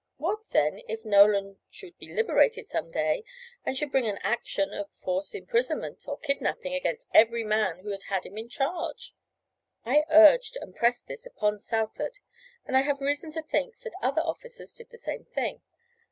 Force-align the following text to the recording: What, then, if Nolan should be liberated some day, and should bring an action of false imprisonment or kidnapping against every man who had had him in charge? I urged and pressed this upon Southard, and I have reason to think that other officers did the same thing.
What, 0.17 0.47
then, 0.49 0.81
if 0.87 1.05
Nolan 1.05 1.59
should 1.69 1.95
be 1.99 2.11
liberated 2.11 2.65
some 2.65 2.89
day, 2.89 3.23
and 3.63 3.77
should 3.77 3.91
bring 3.91 4.07
an 4.07 4.17
action 4.23 4.73
of 4.73 4.89
false 4.89 5.35
imprisonment 5.35 6.05
or 6.07 6.17
kidnapping 6.17 6.73
against 6.73 7.05
every 7.13 7.43
man 7.43 7.81
who 7.81 7.91
had 7.91 8.01
had 8.09 8.25
him 8.25 8.35
in 8.35 8.49
charge? 8.49 9.13
I 9.85 10.05
urged 10.09 10.57
and 10.59 10.75
pressed 10.75 11.05
this 11.05 11.27
upon 11.27 11.59
Southard, 11.59 12.17
and 12.65 12.75
I 12.75 12.81
have 12.81 12.99
reason 12.99 13.29
to 13.33 13.43
think 13.43 13.77
that 13.81 13.93
other 14.01 14.21
officers 14.23 14.73
did 14.73 14.89
the 14.89 14.97
same 14.97 15.25
thing. 15.25 15.61